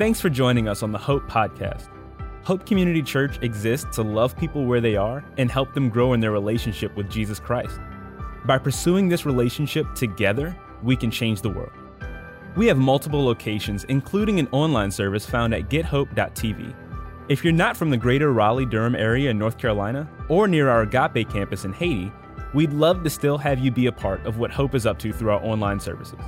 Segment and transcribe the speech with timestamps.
[0.00, 1.90] Thanks for joining us on the Hope Podcast.
[2.42, 6.20] Hope Community Church exists to love people where they are and help them grow in
[6.20, 7.78] their relationship with Jesus Christ.
[8.46, 11.72] By pursuing this relationship together, we can change the world.
[12.56, 16.74] We have multiple locations, including an online service found at gethope.tv.
[17.28, 20.80] If you're not from the greater Raleigh Durham area in North Carolina or near our
[20.80, 22.10] Agape campus in Haiti,
[22.54, 25.12] we'd love to still have you be a part of what Hope is up to
[25.12, 26.20] through our online services.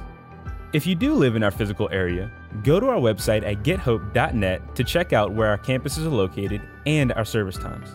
[0.75, 2.31] If you do live in our physical area,
[2.63, 7.13] go to our website at gethope.net to check out where our campuses are located and
[7.13, 7.89] our service times.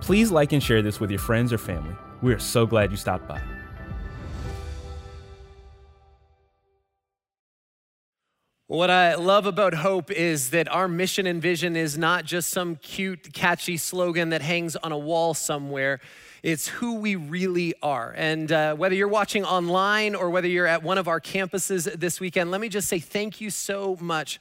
[0.00, 1.94] Please like and share this with your friends or family.
[2.22, 3.40] We are so glad you stopped by.
[8.68, 12.74] What I love about Hope is that our mission and vision is not just some
[12.76, 16.00] cute, catchy slogan that hangs on a wall somewhere.
[16.46, 18.14] It's who we really are.
[18.16, 22.20] And uh, whether you're watching online or whether you're at one of our campuses this
[22.20, 24.38] weekend, let me just say thank you so much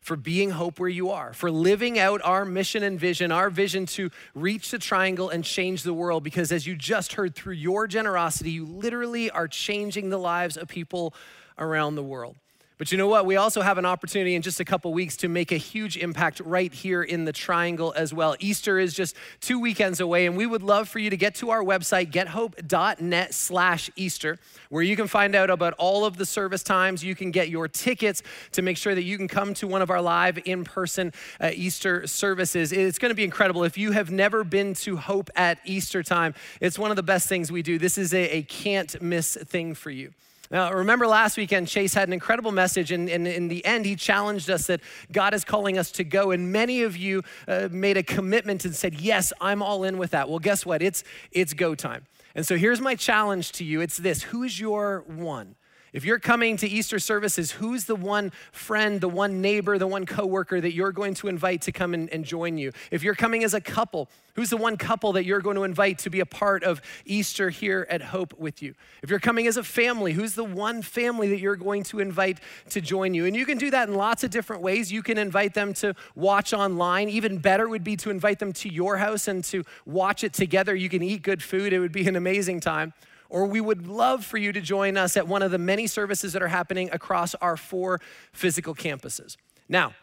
[0.00, 3.86] for being hope where you are, for living out our mission and vision, our vision
[3.86, 6.22] to reach the triangle and change the world.
[6.22, 10.68] Because as you just heard through your generosity, you literally are changing the lives of
[10.68, 11.12] people
[11.58, 12.36] around the world.
[12.78, 13.26] But you know what?
[13.26, 16.38] We also have an opportunity in just a couple weeks to make a huge impact
[16.38, 18.36] right here in the triangle as well.
[18.38, 21.50] Easter is just two weekends away, and we would love for you to get to
[21.50, 26.62] our website, gethope.net slash Easter, where you can find out about all of the service
[26.62, 27.02] times.
[27.02, 29.90] You can get your tickets to make sure that you can come to one of
[29.90, 32.70] our live in-person uh, Easter services.
[32.70, 33.64] It's going to be incredible.
[33.64, 37.28] If you have never been to Hope at Easter time, it's one of the best
[37.28, 37.76] things we do.
[37.76, 40.12] This is a, a can't miss thing for you.
[40.50, 43.96] Now, remember last weekend, Chase had an incredible message, and, and, in the end, he
[43.96, 44.80] challenged us that
[45.12, 46.30] God is calling us to go.
[46.30, 50.12] And many of you uh, made a commitment and said, Yes, I'm all in with
[50.12, 50.28] that.
[50.28, 50.82] Well, guess what?
[50.82, 52.06] It's, it's go time.
[52.34, 55.56] And so here's my challenge to you it's this Who's your one?
[55.92, 60.04] If you're coming to Easter services, who's the one friend, the one neighbor, the one
[60.04, 62.72] coworker that you're going to invite to come and, and, join you?
[62.90, 65.98] If you're coming as a couple, who's the one couple that you're going to invite
[66.00, 68.74] to be a part of Easter here at Hope with you?
[69.02, 72.40] If you're coming as a family, who's the one family that you're going to invite
[72.70, 73.24] to join you?
[73.24, 74.92] And you can do that in lots of different ways.
[74.92, 77.08] You can invite them to watch online.
[77.08, 80.74] Even better would be to invite them to your house and to watch it together.
[80.74, 81.72] You can eat good food.
[81.72, 82.92] It would be an amazing time
[83.28, 86.32] or we would love for you to join us at one of the many services
[86.32, 88.00] that are happening across our four
[88.32, 89.36] physical campuses.
[89.68, 89.94] Now,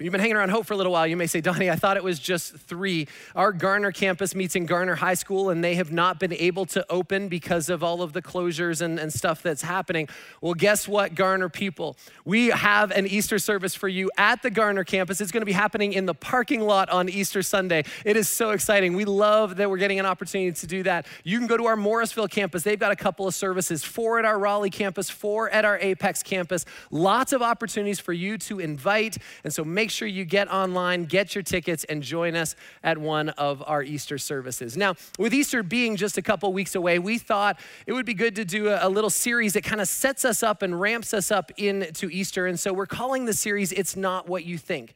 [0.00, 1.06] You've been hanging around Hope for a little while.
[1.06, 3.06] You may say, Donnie, I thought it was just three.
[3.36, 6.84] Our Garner campus meets in Garner High School, and they have not been able to
[6.90, 10.08] open because of all of the closures and, and stuff that's happening.
[10.40, 11.96] Well, guess what, Garner people?
[12.24, 15.20] We have an Easter service for you at the Garner campus.
[15.20, 17.84] It's going to be happening in the parking lot on Easter Sunday.
[18.04, 18.94] It is so exciting.
[18.94, 21.06] We love that we're getting an opportunity to do that.
[21.22, 22.64] You can go to our Morrisville campus.
[22.64, 26.24] They've got a couple of services four at our Raleigh campus, four at our Apex
[26.24, 26.64] campus.
[26.90, 29.18] Lots of opportunities for you to invite.
[29.44, 33.30] And so make sure you get online, get your tickets, and join us at one
[33.30, 34.76] of our Easter services.
[34.76, 38.36] Now, with Easter being just a couple weeks away, we thought it would be good
[38.36, 41.30] to do a, a little series that kind of sets us up and ramps us
[41.30, 42.46] up into Easter.
[42.46, 44.94] And so we're calling the series It's Not What You Think.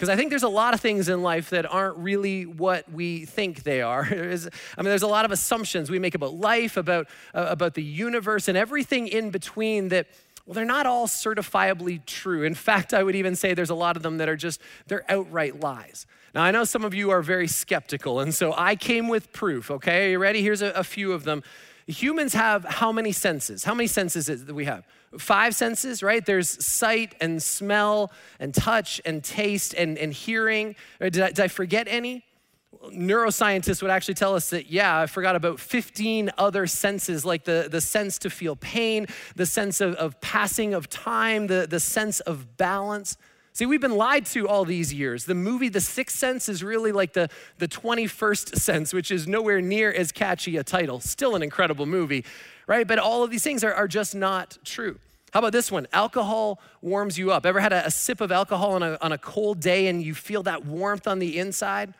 [0.00, 3.26] Because I think there's a lot of things in life that aren't really what we
[3.26, 4.02] think they are.
[4.10, 7.82] I mean, there's a lot of assumptions we make about life, about, uh, about the
[7.82, 10.06] universe, and everything in between that
[10.50, 12.42] well, they're not all certifiably true.
[12.42, 15.04] In fact, I would even say there's a lot of them that are just, they're
[15.08, 16.08] outright lies.
[16.34, 19.70] Now, I know some of you are very skeptical, and so I came with proof,
[19.70, 20.06] okay?
[20.06, 20.42] Are you ready?
[20.42, 21.44] Here's a, a few of them.
[21.86, 23.62] Humans have how many senses?
[23.62, 24.84] How many senses do we have?
[25.16, 26.26] Five senses, right?
[26.26, 28.10] There's sight and smell
[28.40, 30.74] and touch and taste and, and hearing.
[31.00, 32.24] Uh, did I, did I forget any?
[32.92, 37.68] Neuroscientists would actually tell us that, yeah, I forgot about 15 other senses, like the,
[37.70, 42.20] the sense to feel pain, the sense of, of passing of time, the, the sense
[42.20, 43.16] of balance.
[43.52, 45.24] See, we've been lied to all these years.
[45.24, 47.28] The movie The Sixth Sense is really like the,
[47.58, 51.00] the 21st sense, which is nowhere near as catchy a title.
[51.00, 52.24] Still an incredible movie,
[52.68, 52.86] right?
[52.86, 54.98] But all of these things are, are just not true.
[55.32, 55.88] How about this one?
[55.92, 57.44] Alcohol warms you up.
[57.44, 60.14] Ever had a, a sip of alcohol on a, on a cold day and you
[60.14, 61.94] feel that warmth on the inside?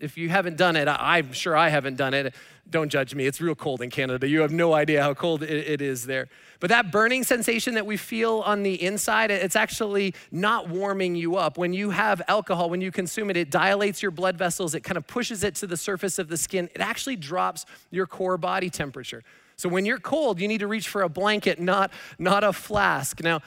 [0.00, 2.32] If you haven't done it, I'm sure I haven't done it.
[2.70, 3.26] Don't judge me.
[3.26, 4.28] It's real cold in Canada.
[4.28, 6.28] You have no idea how cold it is there.
[6.60, 11.36] But that burning sensation that we feel on the inside, it's actually not warming you
[11.36, 11.58] up.
[11.58, 14.98] When you have alcohol, when you consume it, it dilates your blood vessels, it kind
[14.98, 16.68] of pushes it to the surface of the skin.
[16.74, 19.24] It actually drops your core body temperature.
[19.58, 23.20] So when you're cold, you need to reach for a blanket, not, not a flask.
[23.22, 23.42] Now,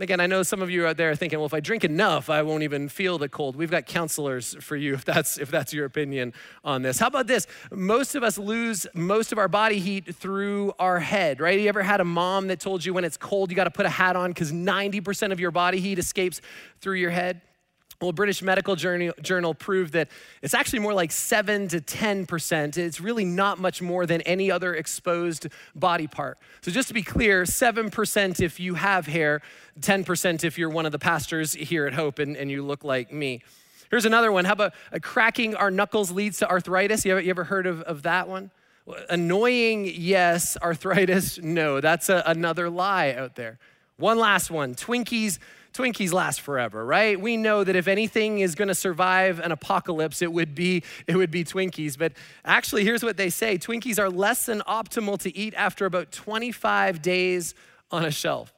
[0.00, 2.28] Again, I know some of you out there are thinking, well, if I drink enough,
[2.28, 3.54] I won't even feel the cold.
[3.54, 6.32] We've got counselors for you if that's if that's your opinion
[6.64, 6.98] on this.
[6.98, 7.46] How about this?
[7.70, 11.58] Most of us lose most of our body heat through our head, right?
[11.60, 13.86] You ever had a mom that told you when it's cold you got to put
[13.86, 16.40] a hat on because 90% of your body heat escapes
[16.80, 17.40] through your head?
[18.00, 20.08] Well, British Medical Journal, proved that
[20.42, 22.76] it's actually more like 7 to 10%.
[22.76, 26.38] It's really not much more than any other exposed body part.
[26.60, 29.40] So, just to be clear, 7% if you have hair,
[29.80, 33.12] 10% if you're one of the pastors here at Hope and, and you look like
[33.12, 33.42] me.
[33.90, 34.44] Here's another one.
[34.44, 37.04] How about uh, cracking our knuckles leads to arthritis?
[37.04, 38.50] You ever, you ever heard of, of that one?
[39.08, 40.56] Annoying, yes.
[40.60, 41.80] Arthritis, no.
[41.80, 43.58] That's a, another lie out there.
[43.96, 45.38] One last one Twinkies
[45.76, 47.20] Twinkies last forever, right?
[47.20, 51.16] We know that if anything is going to survive an apocalypse, it would be it
[51.16, 51.98] would be Twinkies.
[51.98, 52.12] But
[52.44, 57.02] actually, here's what they say: Twinkies are less than optimal to eat after about 25
[57.02, 57.54] days
[57.90, 58.54] on a shelf.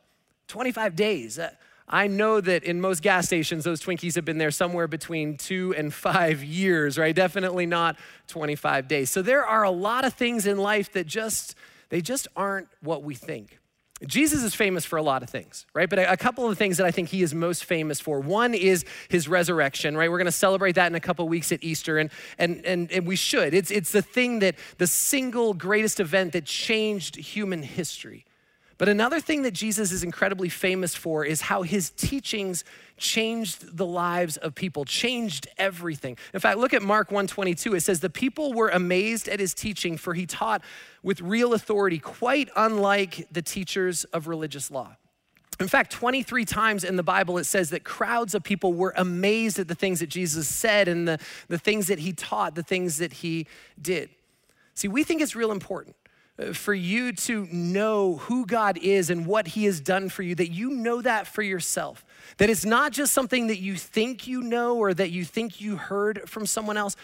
[0.46, 1.38] 25 days.
[1.38, 1.50] Uh,
[1.90, 5.74] I know that in most gas stations, those Twinkies have been there somewhere between two
[5.76, 7.14] and five years, right?
[7.14, 9.10] Definitely not 25 days.
[9.10, 11.54] So there are a lot of things in life that just,
[11.88, 13.58] they just aren't what we think.
[14.06, 15.90] Jesus is famous for a lot of things, right?
[15.90, 18.20] But a, couple of the things that I think he is most famous for.
[18.20, 20.08] One is his resurrection, right?
[20.08, 23.06] We're going to celebrate that in a couple weeks at Easter, and, and, and, and
[23.06, 23.54] we should.
[23.54, 28.24] It's, it's the thing that, the single greatest event that changed human history.
[28.78, 32.62] But another thing that Jesus is incredibly famous for is how his teachings
[32.96, 36.16] changed the lives of people, changed everything.
[36.32, 37.74] In fact, look at Mark 122.
[37.74, 40.62] It says, The people were amazed at his teaching, for he taught
[41.02, 44.96] with real authority, quite unlike the teachers of religious law.
[45.58, 49.58] In fact, 23 times in the Bible, it says that crowds of people were amazed
[49.58, 52.98] at the things that Jesus said and the, the things that he taught, the things
[52.98, 53.48] that he
[53.80, 54.08] did.
[54.74, 55.96] See, we think it's real important
[56.52, 60.50] for you to know who God is and what He has done for you, that
[60.50, 62.04] you know that for yourself.
[62.36, 65.76] That it's not just something that you think you know or that you think you
[65.76, 66.94] heard from someone else,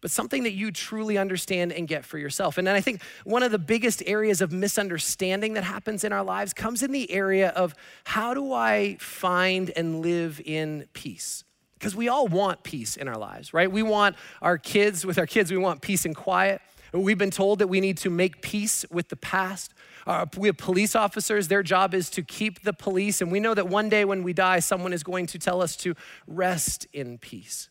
[0.00, 2.58] but something that you truly understand and get for yourself.
[2.58, 6.22] And then I think one of the biggest areas of misunderstanding that happens in our
[6.22, 7.74] lives comes in the area of
[8.04, 11.42] how do I find and live in peace?
[11.78, 13.70] Because we all want peace in our lives, right?
[13.70, 16.60] We want our kids, with our kids, we want peace and quiet.
[16.94, 19.74] We've been told that we need to make peace with the past.
[20.06, 23.20] Uh, we have police officers, their job is to keep the police.
[23.20, 25.74] And we know that one day when we die, someone is going to tell us
[25.78, 25.94] to
[26.28, 27.68] rest in peace.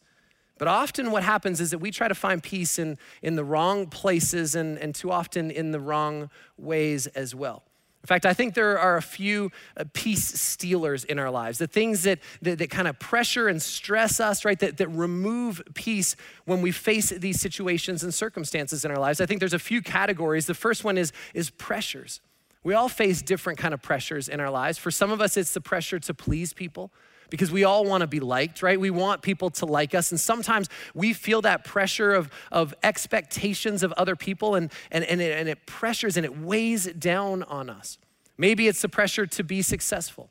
[0.58, 3.88] But often what happens is that we try to find peace in, in the wrong
[3.88, 7.64] places and, and too often in the wrong ways as well.
[8.04, 11.68] In fact, I think there are a few uh, peace stealers in our lives, the
[11.68, 16.18] things that, that, that kind of pressure and stress us, right, that, that remove peace
[16.44, 19.22] when we face these situations and circumstances in our lives.
[19.22, 20.48] I think there's a few categories.
[20.48, 22.20] The first one is, is pressures.
[22.62, 24.78] We all face different kind of pressures in our lives.
[24.78, 26.92] For some of us, it's the pressure to please people
[27.30, 28.80] because we all want to be liked, right?
[28.80, 30.12] We want people to like us.
[30.12, 35.22] And sometimes we feel that pressure of, of expectations of other people, and, and, and,
[35.22, 37.98] it, and it pressures and it weighs down on us.
[38.38, 40.30] Maybe it's the pressure to be successful.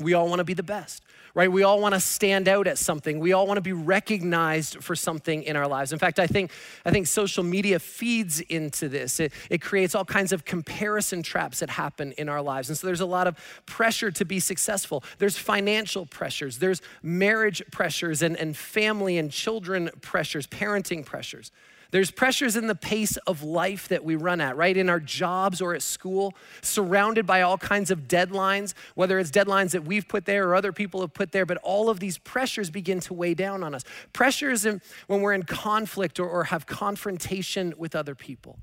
[0.00, 1.02] We all want to be the best
[1.34, 1.50] right?
[1.50, 3.18] We all want to stand out at something.
[3.18, 5.92] We all want to be recognized for something in our lives.
[5.92, 6.52] In fact, I think,
[6.84, 9.18] I think social media feeds into this.
[9.18, 12.68] It, it creates all kinds of comparison traps that happen in our lives.
[12.68, 13.36] And so there's a lot of
[13.66, 15.02] pressure to be successful.
[15.18, 21.50] There's financial pressures, there's marriage pressures, and, and family and children pressures, parenting pressures.
[21.94, 24.76] There's pressures in the pace of life that we run at, right?
[24.76, 29.70] In our jobs or at school, surrounded by all kinds of deadlines, whether it's deadlines
[29.70, 32.68] that we've put there or other people have put there, but all of these pressures
[32.68, 33.84] begin to weigh down on us.
[34.12, 34.66] Pressures
[35.06, 38.58] when we're in conflict or, or have confrontation with other people.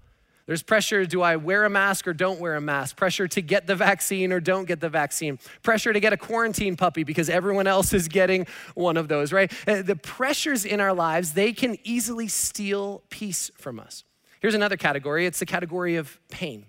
[0.45, 2.98] There's pressure do I wear a mask or don't wear a mask?
[2.98, 5.39] Pressure to get the vaccine or don't get the vaccine.
[5.63, 9.51] Pressure to get a quarantine puppy because everyone else is getting one of those, right?
[9.67, 14.03] Uh, the pressures in our lives, they can easily steal peace from us.
[14.39, 16.65] Here's another category it's the category of pain.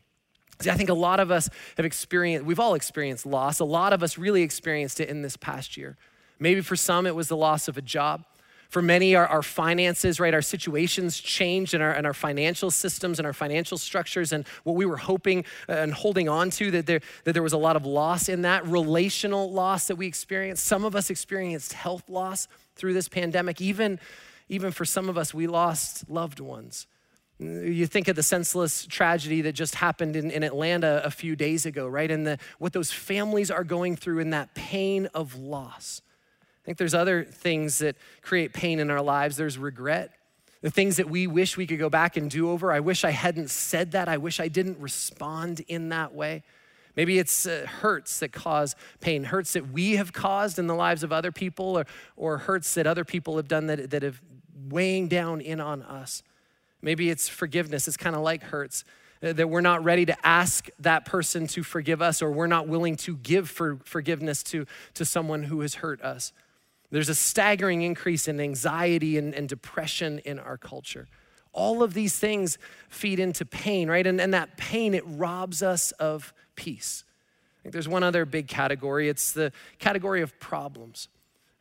[0.60, 3.58] See, I think a lot of us have experienced, we've all experienced loss.
[3.58, 5.96] A lot of us really experienced it in this past year.
[6.38, 8.24] Maybe for some, it was the loss of a job.
[8.72, 13.18] For many, our, our finances, right, our situations changed and our, and our financial systems
[13.18, 16.86] and our financial structures and what we were hoping uh, and holding on to, that
[16.86, 20.64] there, that there was a lot of loss in that, relational loss that we experienced.
[20.64, 23.60] Some of us experienced health loss through this pandemic.
[23.60, 24.00] Even,
[24.48, 26.86] even for some of us, we lost loved ones.
[27.38, 31.66] You think of the senseless tragedy that just happened in, in Atlanta a few days
[31.66, 32.10] ago, right?
[32.10, 36.00] And the, what those families are going through in that pain of loss.
[36.62, 39.36] I think there's other things that create pain in our lives.
[39.36, 40.12] There's regret.
[40.60, 42.70] The things that we wish we could go back and do over.
[42.70, 44.08] I wish I hadn't said that.
[44.08, 46.44] I wish I didn't respond in that way.
[46.94, 51.02] Maybe it's uh, hurts that cause pain, hurts that we have caused in the lives
[51.02, 54.20] of other people, or, or hurts that other people have done that, that have
[54.68, 56.22] weighing down in on us.
[56.80, 57.88] Maybe it's forgiveness.
[57.88, 58.84] It's kind of like hurts
[59.22, 62.68] uh, that we're not ready to ask that person to forgive us, or we're not
[62.68, 66.32] willing to give for forgiveness to, to someone who has hurt us.
[66.92, 71.08] There's a staggering increase in anxiety and, and depression in our culture.
[71.54, 72.58] All of these things
[72.90, 74.06] feed into pain, right?
[74.06, 77.04] And, and that pain, it robs us of peace.
[77.58, 81.08] I think there's one other big category it's the category of problems.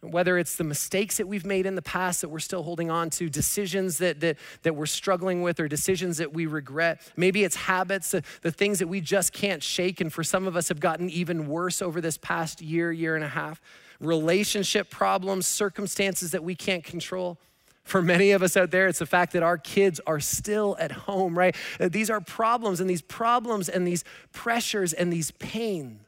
[0.02, 3.12] Whether it's the mistakes that we've made in the past that we're still holding on
[3.12, 7.08] to, decisions that, that, that we're struggling with, or decisions that we regret.
[7.16, 10.56] Maybe it's habits, the, the things that we just can't shake, and for some of
[10.56, 13.62] us have gotten even worse over this past year, year and a half.
[14.02, 17.38] Relationship problems, circumstances that we can't control.
[17.84, 20.92] For many of us out there, it's the fact that our kids are still at
[20.92, 21.56] home, right?
[21.80, 24.04] Uh, these are problems, and these problems and these
[24.34, 26.00] pressures and these pain,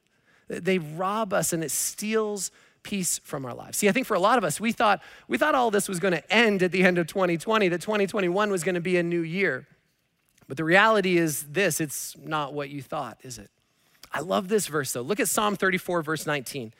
[0.48, 2.52] they rob us and it steals
[2.84, 3.78] peace from our lives.
[3.78, 6.00] See, I think for a lot of us, we thought we thought all this was
[6.00, 9.04] going to end at the end of 2020, that 2021 was going to be a
[9.04, 9.68] new year.
[10.48, 13.50] But the reality is this, it's not what you thought, is it?
[14.12, 15.02] I love this verse though.
[15.02, 16.74] Look at Psalm 34 verse 19.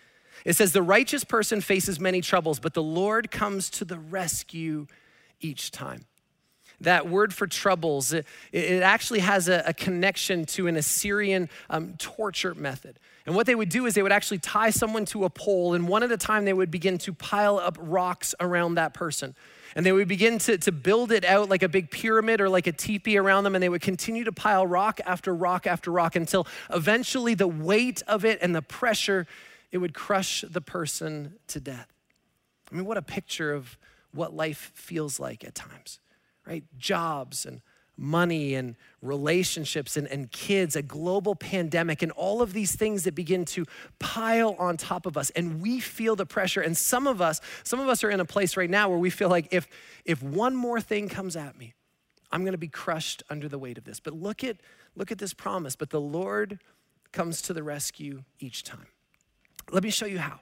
[0.46, 4.88] It says, The righteous person faces many troubles, but the Lord comes to the rescue
[5.40, 6.06] each time.
[6.82, 11.94] That word for troubles, it, it actually has a, a, connection to an Assyrian um,
[11.98, 13.00] torture method.
[13.26, 15.88] And what they would do is they would actually tie someone to a pole, and
[15.88, 19.36] one at a time they would begin to pile up rocks around that person.
[19.76, 22.68] And they would begin to, to build it out like a big pyramid or like
[22.68, 26.16] a teepee around them, and they would continue to pile rock after rock after rock
[26.16, 29.26] until eventually the weight of it and the pressure
[29.74, 31.92] it would crush the person to death.
[32.72, 33.78] I mean, what a picture of
[34.14, 36.00] what life feels like at times,
[36.46, 36.64] right?
[36.78, 37.62] Jobs and
[37.98, 43.16] money and relationships and, and kids, a global pandemic, and all of these things that
[43.16, 43.66] begin to
[43.98, 45.32] pile on top of us.
[45.32, 46.62] And we feel the pressure.
[46.62, 49.10] And some of us, some of us are in a place right now where we
[49.10, 49.68] feel like if
[50.06, 51.74] if one more thing comes at me,
[52.32, 54.00] I'm gonna be crushed under the weight of this.
[54.00, 54.58] But look at
[54.96, 55.76] look at this promise.
[55.76, 56.60] But the Lord
[57.12, 58.88] comes to the rescue each time.
[59.72, 60.40] Let me show you how,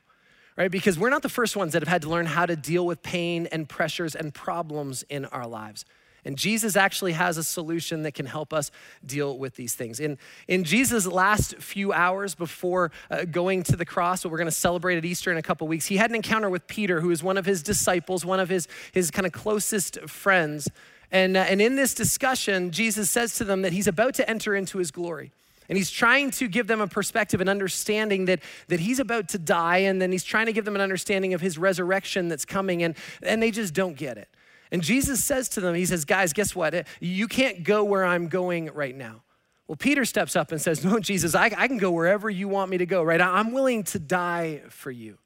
[0.57, 0.71] right?
[0.71, 3.01] Because we're not the first ones that have had to learn how to deal with
[3.03, 5.85] pain and pressures and problems in our lives.
[6.23, 8.69] And Jesus actually has a solution that can help us
[9.03, 9.99] deal with these things.
[9.99, 14.45] In, in Jesus' last few hours before uh, going to the cross, what we're going
[14.45, 17.09] to celebrate at Easter in a couple weeks, he had an encounter with Peter, who
[17.09, 20.67] is one of his disciples, one of his, his kind of closest friends.
[21.11, 24.55] And, uh, and in this discussion, Jesus says to them that he's about to enter
[24.55, 25.31] into his glory.
[25.71, 29.39] And he's trying to give them a perspective and understanding that, that he's about to
[29.39, 32.83] die, and then he's trying to give them an understanding of his resurrection that's coming,
[32.83, 34.27] and, and they just don't get it.
[34.73, 36.85] And Jesus says to them, He says, Guys, guess what?
[36.99, 39.23] You can't go where I'm going right now.
[39.65, 42.69] Well, Peter steps up and says, No, Jesus, I, I can go wherever you want
[42.69, 43.21] me to go, right?
[43.21, 45.19] I'm willing to die for you.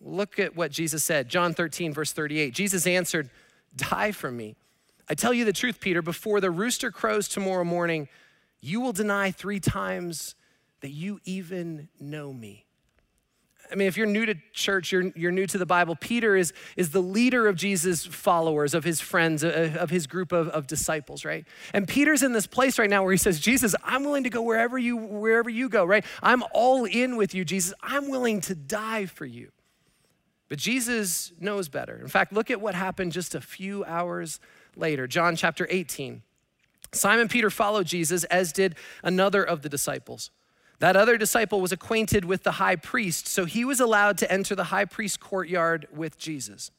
[0.00, 2.52] Look at what Jesus said, John 13, verse 38.
[2.52, 3.30] Jesus answered,
[3.76, 4.56] Die for me.
[5.08, 8.08] I tell you the truth, Peter, before the rooster crows tomorrow morning,
[8.60, 10.34] you will deny three times
[10.80, 12.66] that you even know me.
[13.70, 16.52] I mean, if you're new to church, you're, you're new to the Bible, Peter is,
[16.76, 20.66] is the leader of Jesus' followers, of his friends, of, of his group of, of
[20.66, 21.44] disciples, right?
[21.72, 24.42] And Peter's in this place right now where he says, Jesus, I'm willing to go
[24.42, 26.04] wherever you, wherever you go, right?
[26.22, 27.74] I'm all in with you, Jesus.
[27.82, 29.50] I'm willing to die for you.
[30.48, 31.96] But Jesus knows better.
[31.96, 34.38] In fact, look at what happened just a few hours
[34.76, 35.08] later.
[35.08, 36.22] John chapter 18.
[36.92, 40.30] Simon Peter followed Jesus, as did another of the disciples.
[40.78, 44.54] That other disciple was acquainted with the high priest, so he was allowed to enter
[44.54, 46.70] the high priest's courtyard with Jesus.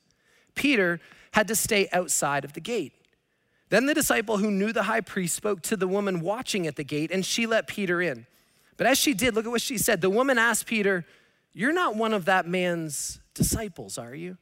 [0.56, 1.00] Peter
[1.32, 2.94] had to stay outside of the gate.
[3.70, 6.84] Then the disciple who knew the high priest spoke to the woman watching at the
[6.84, 8.26] gate, and she let Peter in.
[8.78, 10.02] But as she did, look at what she said.
[10.02, 11.06] The woman asked Peter,
[11.54, 14.38] You're not one of that man's disciples, are you?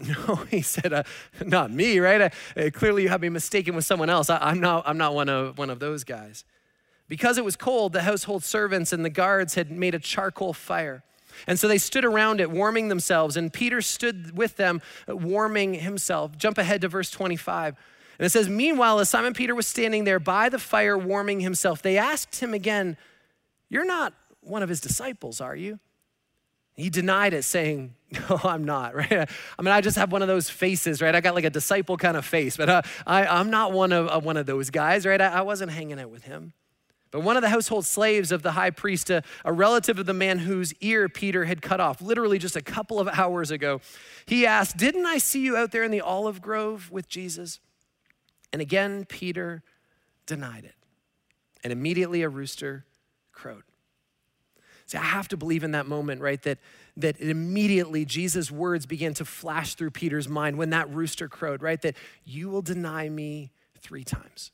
[0.26, 1.02] No, he said, uh,
[1.44, 2.20] not me, right?
[2.20, 4.30] Uh, uh, clearly, you have me mistaken with someone else.
[4.30, 6.44] I, am not, I'm not one of, one of those guys.
[7.08, 11.02] Because it was cold, the household servants and the guards had made a charcoal fire.
[11.46, 15.74] And so they stood around it, warming themselves, and Peter stood with them, uh, warming
[15.74, 16.36] himself.
[16.36, 17.76] Jump ahead to verse 25.
[18.18, 21.82] And it says, Meanwhile, as Simon Peter was standing there by the fire, warming himself,
[21.82, 22.96] they asked him again,
[23.68, 25.78] You're not one of his disciples, are you?
[26.80, 27.94] He denied it, saying,
[28.28, 29.12] No, I'm not, right?
[29.12, 31.14] I mean, I just have one of those faces, right?
[31.14, 34.08] I got like a disciple kind of face, but uh, I, I'm not one of,
[34.08, 35.20] uh, one of those guys, right?
[35.20, 36.52] I, I, wasn't hanging out with him.
[37.10, 40.14] But one of the household slaves of the high priest, a, a relative of the
[40.14, 43.80] man whose ear Peter had cut off, literally just a couple of hours ago,
[44.26, 47.58] he asked, Didn't I see you out there in the olive grove with Jesus?
[48.52, 49.62] And again, Peter
[50.26, 50.74] denied it.
[51.62, 52.86] And immediately a rooster
[53.32, 53.64] crowed.
[54.94, 56.42] I have to believe in that moment, right?
[56.42, 56.58] That,
[56.96, 61.80] that immediately Jesus' words began to flash through Peter's mind when that rooster crowed, right?
[61.82, 64.52] That you will deny me three times.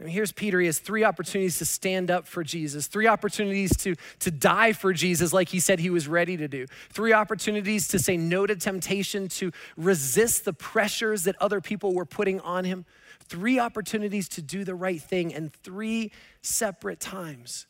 [0.00, 0.60] I mean, here's Peter.
[0.60, 4.94] He has three opportunities to stand up for Jesus, three opportunities to, to die for
[4.94, 8.56] Jesus, like he said he was ready to do, three opportunities to say no to
[8.56, 12.86] temptation, to resist the pressures that other people were putting on him,
[13.24, 17.66] three opportunities to do the right thing, and three separate times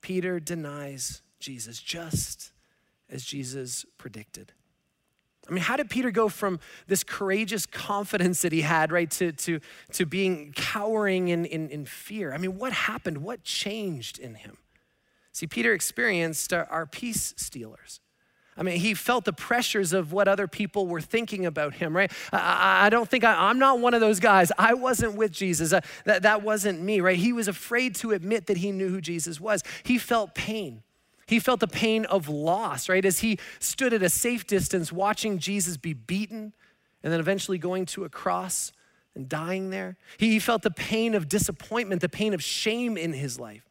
[0.00, 2.52] Peter denies Jesus, just
[3.08, 4.52] as Jesus predicted.
[5.48, 9.32] I mean, how did Peter go from this courageous confidence that he had, right, to,
[9.32, 9.60] to,
[9.92, 12.32] to being cowering in, in, in fear?
[12.32, 13.18] I mean, what happened?
[13.18, 14.58] What changed in him?
[15.32, 18.00] See, Peter experienced our, our peace stealers.
[18.60, 22.12] I mean, he felt the pressures of what other people were thinking about him, right?
[22.30, 24.52] I, I don't think I, am not one of those guys.
[24.58, 25.72] I wasn't with Jesus.
[25.72, 27.16] Uh, that, that wasn't me, right?
[27.16, 29.62] He was afraid to admit that he knew who Jesus was.
[29.82, 30.82] He felt pain.
[31.26, 33.04] He felt the pain of loss, right?
[33.04, 36.52] As he stood at a safe distance watching Jesus be beaten
[37.02, 38.72] and then eventually going to a cross
[39.14, 39.96] and dying there.
[40.18, 43.66] He felt the pain of disappointment, the pain of shame in his life,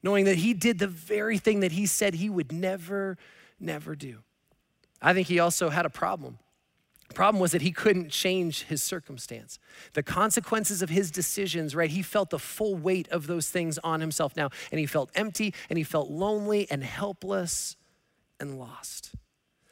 [0.00, 3.18] knowing that he did the very thing that he said he would never,
[3.58, 4.18] never do.
[5.00, 6.38] I think he also had a problem.
[7.14, 9.58] Problem was that he couldn't change his circumstance.
[9.94, 11.90] The consequences of his decisions, right?
[11.90, 15.54] He felt the full weight of those things on himself now, and he felt empty
[15.70, 17.76] and he felt lonely and helpless
[18.38, 19.14] and lost.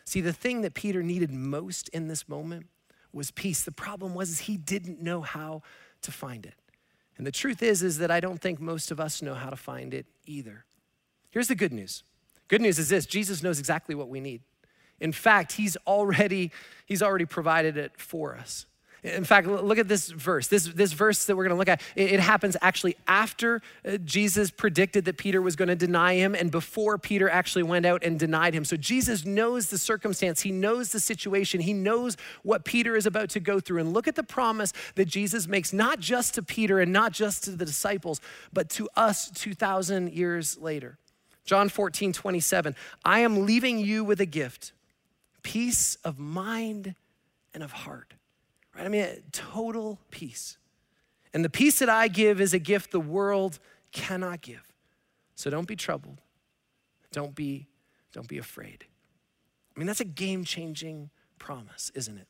[0.05, 2.67] See, the thing that Peter needed most in this moment
[3.13, 3.63] was peace.
[3.63, 5.63] The problem was he didn't know how
[6.03, 6.55] to find it.
[7.19, 9.57] And the truth is is that I don't think most of us know how to
[9.57, 10.65] find it either.
[11.31, 12.03] Here's the good news.
[12.49, 14.43] Good news is this, Jesus knows exactly what we need.
[15.01, 16.51] In fact, he's already,
[16.87, 18.67] he's already provided it for us.
[19.07, 20.49] In fact, look at this verse.
[20.49, 23.99] This, this verse that we're going to look at, it, it happens actually after uh,
[23.99, 28.03] Jesus predicted that Peter was going to deny him and before Peter actually went out
[28.03, 28.65] and denied him.
[28.65, 33.31] So Jesus knows the circumstance, he knows the situation, he knows what Peter is about
[33.31, 33.79] to go through.
[33.79, 37.45] And look at the promise that Jesus makes, not just to Peter and not just
[37.45, 38.21] to the disciples,
[38.53, 40.99] but to us 2,000 years later.
[41.45, 42.75] John 14, 27.
[43.05, 44.73] I am leaving you with a gift
[45.47, 46.97] peace of mind
[47.55, 48.15] and of heart.
[48.75, 48.85] Right?
[48.85, 50.59] I mean, total peace.
[51.33, 53.61] And the peace that I give is a gift the world
[53.93, 54.73] cannot give.
[55.37, 56.21] So don't be troubled.
[57.13, 57.69] Don't be
[58.13, 58.87] don't be afraid.
[59.75, 62.27] I mean, that's a game-changing promise, isn't it?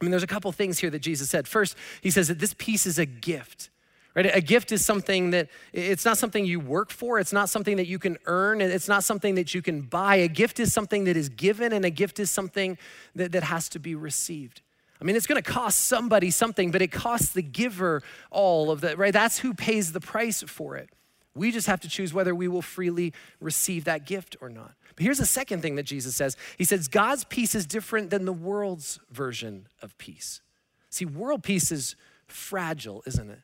[0.00, 1.46] I mean, there's a couple things here that Jesus said.
[1.46, 3.70] First, he says that this peace is a gift.
[4.14, 4.30] Right?
[4.34, 7.86] A gift is something that it's not something you work for, it's not something that
[7.86, 10.16] you can earn, it's not something that you can buy.
[10.16, 12.76] A gift is something that is given, and a gift is something
[13.14, 14.60] that, that has to be received.
[15.00, 18.98] I mean, it's gonna cost somebody something, but it costs the giver all of that,
[18.98, 19.12] right?
[19.12, 20.90] That's who pays the price for it.
[21.34, 24.74] We just have to choose whether we will freely receive that gift or not.
[24.94, 28.26] But here's the second thing that Jesus says He says, God's peace is different than
[28.26, 30.42] the world's version of peace.
[30.90, 31.96] See, world peace is
[32.26, 33.40] fragile, isn't it?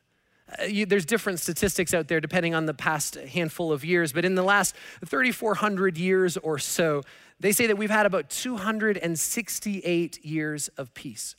[0.57, 4.25] Uh, you, there's different statistics out there depending on the past handful of years, but
[4.25, 7.03] in the last 3,400 years or so,
[7.39, 11.35] they say that we've had about 268 years of peace.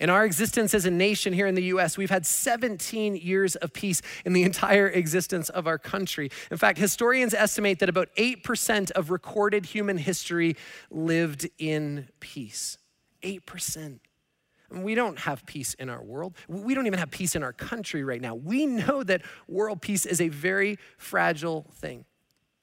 [0.00, 3.72] In our existence as a nation here in the US, we've had 17 years of
[3.72, 6.30] peace in the entire existence of our country.
[6.50, 10.56] In fact, historians estimate that about 8% of recorded human history
[10.90, 12.78] lived in peace.
[13.22, 13.98] 8%.
[14.70, 16.36] We don't have peace in our world.
[16.46, 18.34] We don't even have peace in our country right now.
[18.34, 22.04] We know that world peace is a very fragile thing.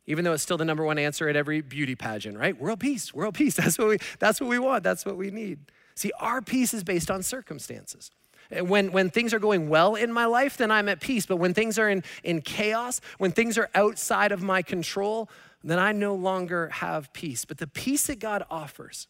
[0.08, 2.60] Even though it's still the number one answer at every beauty pageant, right?
[2.60, 3.56] World peace, world peace.
[3.56, 4.84] That's what we, that's what we want.
[4.84, 5.60] That's what we need.
[5.96, 8.12] See, our peace is based on circumstances.
[8.56, 11.26] Uh, when, when things are going well in my life, then I'm at peace.
[11.26, 15.30] But when things are in, in chaos, when things are outside of my control,
[15.64, 17.46] then I no longer have peace.
[17.46, 19.08] But the peace that God offers,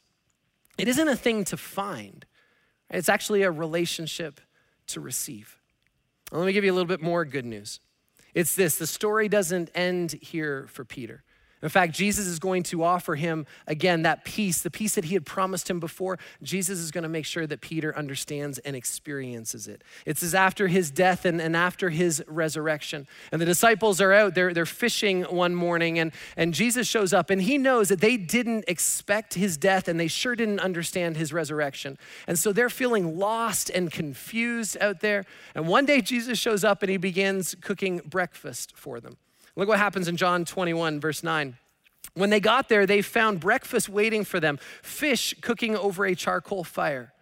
[0.77, 2.25] it isn't a thing to find,
[2.89, 4.39] it's actually a relationship
[4.87, 5.57] to receive.
[6.31, 7.79] let me give you a little bit more good news.
[8.33, 11.23] It's this the story doesn't end here for Peter.
[11.65, 15.15] In fact, Jesus is going to offer him again that peace, the peace that he
[15.15, 16.19] had promised him before.
[16.43, 19.83] Jesus is going to make sure that Peter understands and experiences it.
[20.05, 23.07] It's as after his death and, and after his resurrection.
[23.31, 27.31] And the disciples are out, they're, they're fishing one morning, and, and Jesus shows up,
[27.31, 31.33] and he knows that they didn't expect his death and they sure didn't understand his
[31.33, 31.97] resurrection.
[32.27, 35.25] And so they're feeling lost and confused out there.
[35.55, 39.17] And one day Jesus shows up and he begins cooking breakfast for them.
[39.55, 41.57] Look what happens in John 21, verse 9.
[42.13, 46.63] When they got there, they found breakfast waiting for them fish cooking over a charcoal
[46.63, 47.13] fire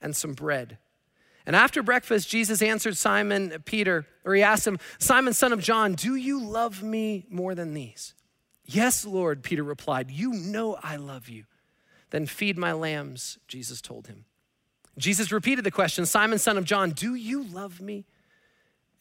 [0.00, 0.78] and some bread.
[1.46, 5.94] And after breakfast, Jesus answered Simon Peter, or he asked him, Simon, son of John,
[5.94, 8.14] do you love me more than these?
[8.64, 11.44] Yes, Lord, Peter replied, You know I love you.
[12.10, 14.24] Then feed my lambs, Jesus told him.
[14.98, 18.06] Jesus repeated the question Simon, son of John, do you love me?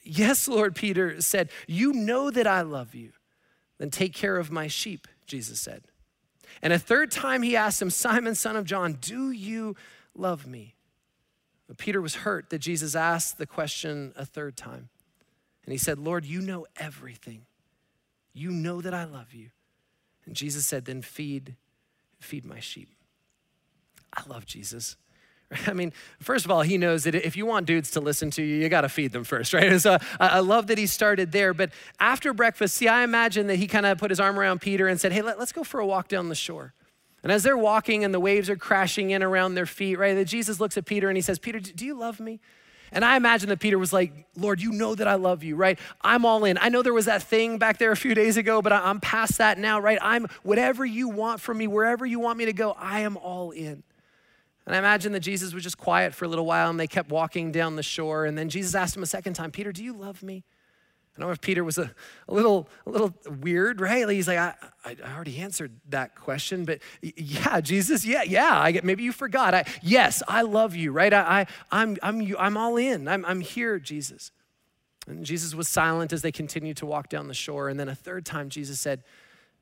[0.06, 3.12] Yes, Lord, Peter said, You know that I love you.
[3.80, 5.84] Then take care of my sheep, Jesus said.
[6.62, 9.76] And a third time he asked him, Simon, son of John, do you
[10.15, 10.76] love me?
[11.68, 14.89] But Peter was hurt that Jesus asked the question a third time.
[15.65, 17.41] And he said, Lord, you know everything.
[18.32, 19.50] You know that I love you.
[20.26, 21.56] And Jesus said, Then feed,
[22.20, 22.89] feed my sheep.
[24.13, 24.96] I love Jesus.
[25.68, 28.44] I mean, first of all, he knows that if you want dudes to listen to
[28.44, 29.72] you, you got to feed them first, right?
[29.72, 31.54] And so I love that he started there.
[31.54, 34.88] But after breakfast, see, I imagine that he kind of put his arm around Peter
[34.88, 36.74] and said, Hey, let, us go for a walk down the shore.
[37.24, 40.14] And as they're walking and the waves are crashing in around their feet, right?
[40.14, 42.40] That Jesus looks at Peter and he says, Peter, do you love me?
[42.92, 45.80] And I imagine that Peter was like, Lord, you know that I love you, right?
[46.02, 46.60] I'm all in.
[46.62, 49.40] I know there was that thing back there a few days ago, but I'm past
[49.40, 49.98] that now, right?
[50.02, 53.50] I'm whatever you want from me, wherever you want me to go, I am all
[53.52, 53.84] in.
[54.65, 57.10] And I imagine that Jesus was just quiet for a little while and they kept
[57.10, 58.25] walking down the shore.
[58.25, 60.43] And then Jesus asked him a second time, Peter, do you love me?
[61.15, 61.89] I don't know if Peter was a,
[62.28, 64.08] a little a little weird, right?
[64.10, 68.60] He's like, I, I already answered that question, but yeah, Jesus, yeah, yeah.
[68.60, 69.54] I get, maybe you forgot.
[69.54, 71.13] I, yes, I love you, right?
[71.13, 73.08] I, I I'm I'm I'm all in.
[73.08, 74.32] I'm I'm here, Jesus.
[75.08, 77.69] And Jesus was silent as they continued to walk down the shore.
[77.69, 79.04] And then a third time, Jesus said,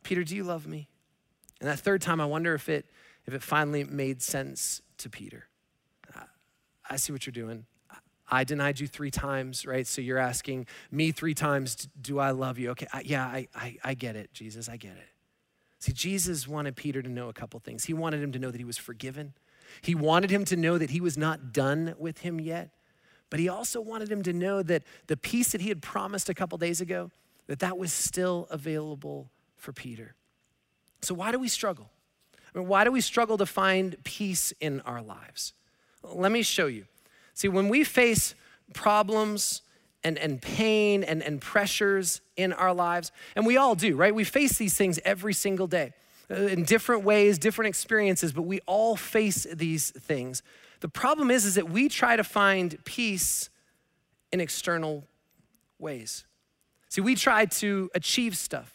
[0.02, 0.88] Peter, do you love me?
[1.60, 2.88] And that third time, I wonder if it
[3.28, 5.48] if it finally made sense to Peter.
[6.90, 7.66] I see what you're doing.
[8.30, 9.86] I denied you three times, right?
[9.86, 12.72] So you're asking me three times, do I love you?
[12.72, 15.10] Okay, I, yeah, I, I, I get it, Jesus, I get it.
[15.80, 17.86] See, Jesus wanted Peter to know a couple things.
[17.86, 19.34] He wanted him to know that he was forgiven,
[19.82, 22.72] he wanted him to know that he was not done with him yet.
[23.30, 26.36] But he also wanted him to know that the peace that he had promised a
[26.36, 27.10] couple days ago,
[27.48, 30.14] that that was still available for Peter.
[31.02, 31.90] So why do we struggle?
[32.54, 35.54] I mean, why do we struggle to find peace in our lives?
[36.04, 36.86] Let me show you.
[37.34, 38.36] See, when we face
[38.74, 39.62] problems
[40.04, 44.14] and, and pain and, and pressures in our lives, and we all do, right?
[44.14, 45.94] We face these things every single day
[46.30, 50.44] uh, in different ways, different experiences, but we all face these things.
[50.82, 53.50] The problem is, is that we try to find peace
[54.32, 55.06] in external
[55.80, 56.26] ways.
[56.90, 58.73] See, we try to achieve stuff.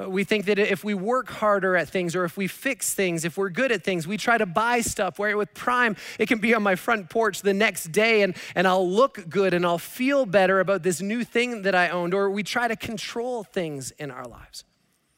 [0.00, 3.24] Uh, we think that if we work harder at things or if we fix things,
[3.24, 5.18] if we're good at things, we try to buy stuff.
[5.18, 8.66] Where with Prime, it can be on my front porch the next day and, and
[8.66, 12.14] I'll look good and I'll feel better about this new thing that I owned.
[12.14, 14.64] Or we try to control things in our lives.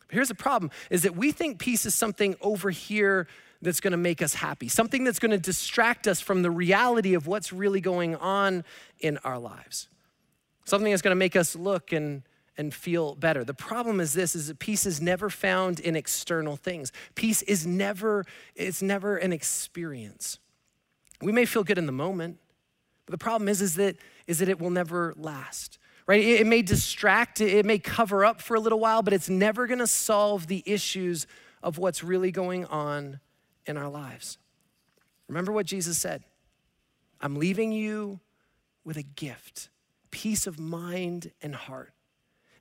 [0.09, 3.29] But here's the problem is that we think peace is something over here
[3.61, 7.15] that's going to make us happy, something that's going to distract us from the reality
[7.15, 8.65] of what's really going on
[8.99, 9.89] in our lives.
[10.65, 12.23] Something that's going to make us look and
[12.57, 13.45] and feel better.
[13.45, 16.93] The problem is this is that peace is never found in external things.
[17.15, 20.39] Peace is never it's never an experience.
[21.21, 22.39] We may feel good in the moment,
[23.07, 25.79] but the problem is is that is that it will never last.
[26.07, 26.21] Right?
[26.23, 29.67] It, it may distract, it may cover up for a little while, but it's never
[29.67, 31.27] going to solve the issues
[31.63, 33.21] of what's really going on
[33.67, 34.39] in our lives.
[35.29, 36.25] Remember what Jesus said?
[37.21, 38.19] I'm leaving you
[38.85, 39.71] with a gift,
[40.11, 41.93] peace of mind and heart.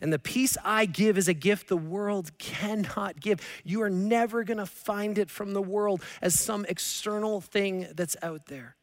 [0.02, 3.40] And the peace I give is a gift the world cannot give.
[3.64, 8.48] You are never gonna find it from the world as some external thing that's out
[8.48, 8.76] there.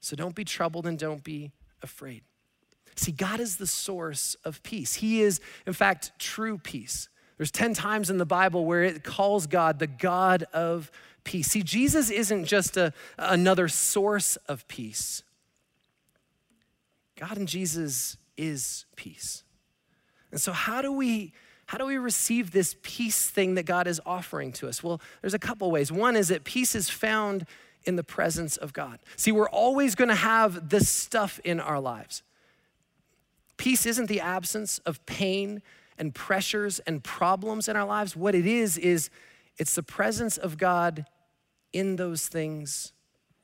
[0.00, 2.22] So don't be troubled and don't be afraid.
[2.96, 4.96] See, God is the source of peace.
[4.96, 7.08] He is, in fact, true peace.
[7.38, 10.90] There's 10 times in the Bible where it calls God the God of
[11.24, 11.48] peace.
[11.48, 15.22] See, Jesus isn't just a, another source of peace,
[17.18, 19.42] God and Jesus is peace.
[20.30, 21.32] And so, how do we?
[21.66, 24.82] How do we receive this peace thing that God is offering to us?
[24.82, 25.92] Well, there's a couple ways.
[25.92, 27.46] One is that peace is found
[27.84, 28.98] in the presence of God.
[29.14, 32.24] See, we're always going to have this stuff in our lives.
[33.56, 35.62] Peace isn't the absence of pain
[35.96, 38.16] and pressures and problems in our lives.
[38.16, 39.10] What it is, is
[39.56, 41.06] it's the presence of God
[41.72, 42.92] in those things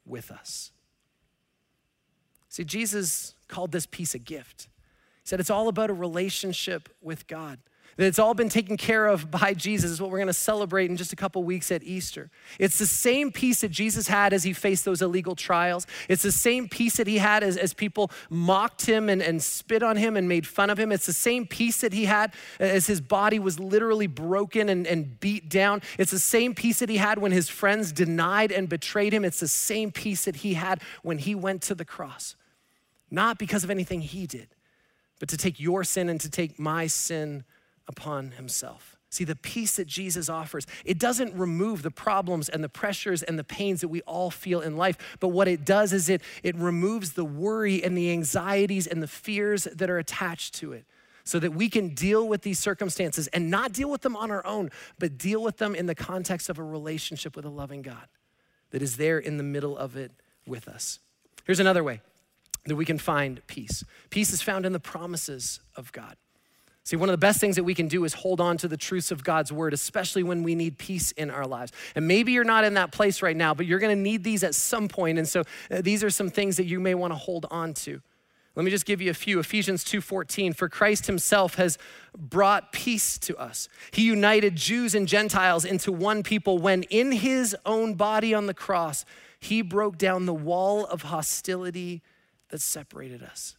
[0.05, 0.73] with us.
[2.49, 4.69] See, Jesus called this peace a gift
[5.27, 7.59] said it's all about a relationship with God.
[7.97, 10.91] That it's all been taken care of by Jesus is what we're going to celebrate
[10.91, 12.31] in just a couple weeks at Easter.
[12.59, 15.87] It's the same peace that Jesus had as he faced those illegal trials.
[16.07, 19.83] It's the same peace that he had as, as people mocked him and, and spit
[19.83, 20.93] on him and made fun of him.
[20.93, 25.19] It's the same peace that he had as his body was literally broken and, and
[25.19, 25.81] beat down.
[25.99, 29.25] It's the same peace that he had when his friends denied and betrayed him.
[29.25, 32.37] It's the same peace that he had when he went to the cross.
[33.11, 34.49] not because of anything he did,
[35.19, 37.45] but to take your sin and to take my sin
[37.89, 38.97] upon himself.
[39.09, 43.39] See, the peace that Jesus offers, it doesn't remove the problems and the pressures and
[43.39, 46.57] the pains that we all feel in life, but what it does is it, it
[46.57, 50.85] removes the worry and the anxieties and the fears that are attached to it
[51.25, 54.45] so that we can deal with these circumstances and not deal with them on our
[54.47, 58.09] own, but deal with them in the context of a relationship with a loving God
[58.71, 60.13] that is there in the middle of it
[60.47, 61.01] with us.
[61.45, 62.01] Here's another way
[62.67, 66.17] that we can find peace peace is found in the promises of God.
[66.87, 68.77] See, one of the best things that we can do is hold on to the
[68.77, 71.73] truths of God's word, especially when we need peace in our lives.
[71.97, 74.45] And maybe you're not in that place right now, but you're going to need these
[74.45, 75.19] at some point.
[75.19, 78.01] And so uh, these are some things that you may want to hold on to.
[78.55, 79.41] Let me just give you a few.
[79.41, 81.77] Ephesians 2:14 For Christ himself has
[82.17, 83.69] brought peace to us.
[83.91, 88.55] He united Jews and Gentiles into one people when in his own body on the
[88.55, 89.05] cross
[89.41, 92.01] he broke down the wall of hostility
[92.51, 93.57] that separated us.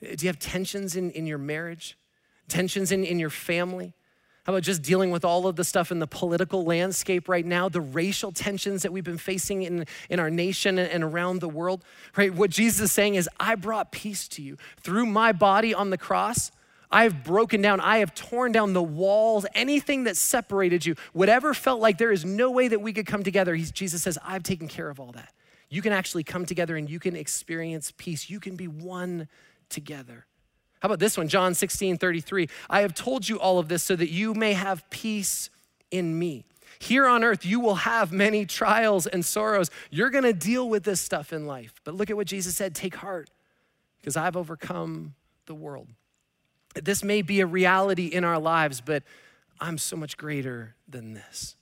[0.00, 1.96] Do you have tensions in, in your marriage?
[2.52, 3.94] tensions in, in your family?
[4.44, 7.68] How about just dealing with all of the stuff in the political landscape right now,
[7.68, 11.84] the racial tensions that we've been facing in, in our nation and, around the world?
[12.16, 12.34] Right?
[12.34, 14.56] What Jesus is saying is, I brought peace to you.
[14.80, 16.50] Through my body on the cross,
[16.90, 21.54] I have broken down, I have torn down the walls, anything that separated you, whatever
[21.54, 23.54] felt like there is no way that we could come together.
[23.54, 25.32] He's, Jesus says, I've taken care of all that.
[25.72, 28.28] You can actually come together and you can experience peace.
[28.28, 29.26] You can be one
[29.70, 30.26] together.
[30.80, 31.28] How about this one?
[31.28, 32.46] John 16, 33.
[32.68, 35.48] I have told you all of this so that you may have peace
[35.90, 36.44] in me.
[36.78, 39.70] Here on earth, you will have many trials and sorrows.
[39.90, 41.72] You're going to deal with this stuff in life.
[41.84, 43.30] But look at what Jesus said take heart,
[44.02, 45.14] because I've overcome
[45.46, 45.88] the world.
[46.74, 49.04] This may be a reality in our lives, but
[49.58, 51.56] I'm so much greater than this.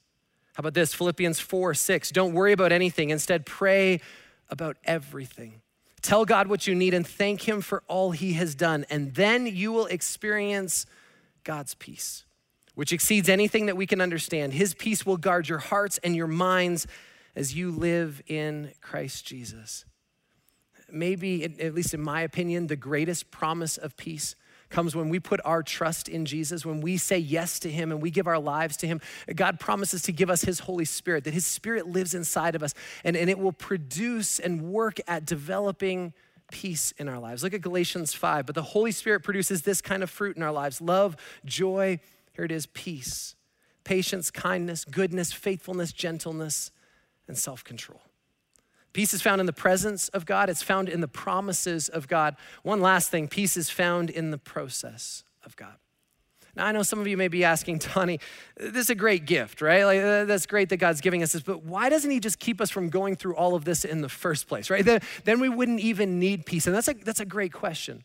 [0.61, 0.93] How about this?
[0.93, 2.11] Philippians 4 6.
[2.11, 3.09] Don't worry about anything.
[3.09, 4.03] Instead, pray
[4.51, 5.63] about everything.
[6.03, 8.85] Tell God what you need and thank Him for all He has done.
[8.91, 10.85] And then you will experience
[11.45, 12.27] God's peace,
[12.75, 14.53] which exceeds anything that we can understand.
[14.53, 16.87] His peace will guard your hearts and your minds
[17.35, 19.87] as you live in Christ Jesus.
[20.93, 24.37] Maybe, at least in my opinion, the greatest promise of peace
[24.71, 28.01] comes when we put our trust in Jesus, when we say yes to Him and
[28.01, 29.01] we give our lives to Him.
[29.35, 32.73] God promises to give us His Holy Spirit, that His Spirit lives inside of us
[33.05, 36.15] and, and it will produce and work at developing
[36.51, 37.43] peace in our lives.
[37.43, 38.47] Look at Galatians 5.
[38.47, 42.01] But the Holy Spirit produces this kind of fruit in our lives love, joy,
[42.35, 43.35] here it is, peace,
[43.85, 46.71] patience, kindness, goodness, faithfulness, gentleness,
[47.29, 48.01] and self control.
[48.93, 52.37] Peace is found in the presence of God, it's found in the promises of God.
[52.63, 55.77] One last thing peace is found in the process of God.
[56.57, 58.19] Now, I know some of you may be asking, Tony,
[58.57, 59.85] this is a great gift, right?
[59.85, 62.61] Like, uh, that's great that God's giving us this, but why doesn't He just keep
[62.61, 64.85] us from going through all of this in the first place, right?
[64.85, 66.67] Then, then we wouldn't even need peace.
[66.67, 68.05] And that's a, that's a great question.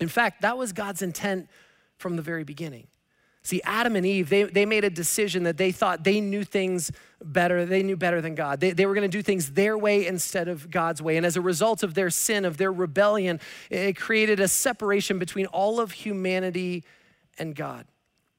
[0.00, 1.48] In fact, that was God's intent
[1.96, 2.88] from the very beginning.
[3.48, 6.92] See, Adam and Eve, they, they made a decision that they thought they knew things
[7.24, 7.64] better.
[7.64, 8.60] They knew better than God.
[8.60, 11.16] They, they were going to do things their way instead of God's way.
[11.16, 15.46] And as a result of their sin, of their rebellion, it created a separation between
[15.46, 16.84] all of humanity
[17.38, 17.86] and God.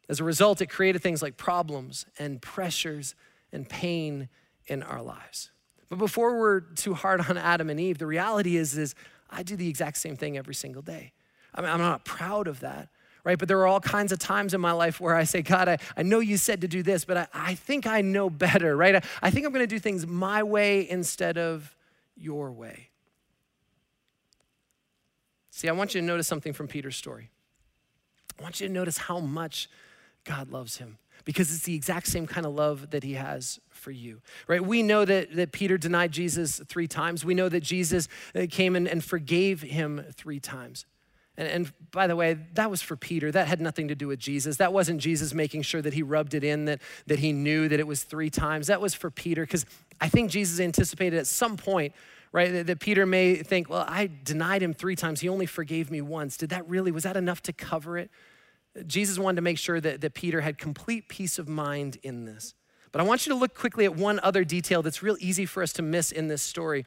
[0.10, 3.16] As a result, it created things like problems and pressures
[3.52, 4.30] and pain
[4.68, 5.50] in our lives.
[5.90, 8.94] But before we're too hard on Adam and Eve, the reality is, is
[9.28, 11.14] I do the exact same thing every single day.
[11.56, 12.90] I mean, I'm not proud of that
[13.24, 13.38] right?
[13.38, 15.78] But there are all kinds of times in my life where I say, God, I,
[15.98, 18.96] I know you said to do this, but I, I think I know better, right?
[18.96, 21.76] I, I think I'm going to do things my way instead of
[22.16, 22.90] your way.
[25.52, 27.30] See, I want you to notice something from Peter's story.
[28.40, 29.70] I want you to notice how much
[30.24, 33.92] God loves him because it's the exact same kind of love that he has for
[33.92, 34.64] you, right?
[34.64, 37.26] We know that, that Peter denied Jesus three times.
[37.26, 40.86] We know that Jesus uh, came in and forgave him three times.
[41.40, 43.32] And, and, by the way, that was for Peter.
[43.32, 44.58] That had nothing to do with Jesus.
[44.58, 47.80] That wasn't Jesus making sure that he rubbed it in, that, that he knew that
[47.80, 48.68] it was three times.
[48.68, 49.66] That was for Peter, because
[50.02, 51.94] I think Jesus anticipated at some point,
[52.34, 55.22] right, that, that Peter may think, well, I denied him three times.
[55.22, 56.36] He only forgave me once.
[56.36, 58.12] Did that really, was that enough to cover it?
[58.86, 62.54] Jesus wanted to make sure that, that Peter had complete peace of mind in this.
[62.92, 65.64] But I want you to look quickly at one other detail that's real easy for
[65.64, 66.86] us to miss in this story.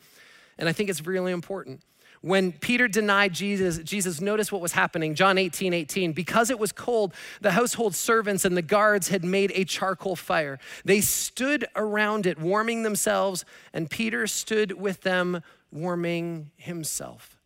[0.58, 1.80] And I think it's really important.
[2.22, 5.16] When Peter denied Jesus, Jesus noticed what was happening.
[5.16, 6.12] John 18, 18.
[6.12, 10.60] Because it was cold, the household servants and the guards had made a charcoal fire.
[10.84, 17.40] They stood around it, warming themselves, and Peter stood with them, warming himself.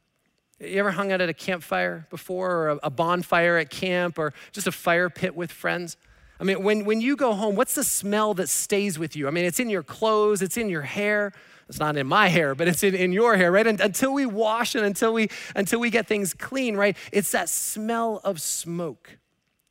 [0.60, 4.66] You ever hung out at a campfire before, or a bonfire at camp, or just
[4.66, 5.96] a fire pit with friends?
[6.38, 9.26] I mean, when, when you go home, what's the smell that stays with you?
[9.26, 11.32] I mean, it's in your clothes, it's in your hair.
[11.68, 13.66] It's not in my hair, but it's in, in your hair, right?
[13.66, 16.96] And until we wash and until we until we get things clean, right?
[17.12, 19.18] It's that smell of smoke.